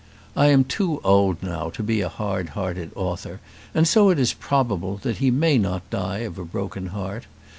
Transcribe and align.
I 0.35 0.47
am 0.47 0.63
too 0.63 0.99
old 1.03 1.43
now 1.43 1.69
to 1.69 1.83
be 1.83 2.01
a 2.01 2.09
hard 2.09 2.49
hearted 2.57 2.89
author, 2.95 3.39
and 3.71 3.87
so 3.87 4.09
it 4.09 4.17
is 4.17 4.33
probable 4.33 4.97
that 5.03 5.17
he 5.17 5.29
may 5.29 5.59
not 5.59 5.87
die 5.91 6.21
of 6.25 6.39
a 6.39 6.43
broken 6.43 6.87
heart. 6.87 7.25